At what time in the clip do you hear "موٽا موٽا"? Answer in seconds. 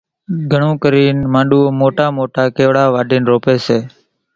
1.79-2.43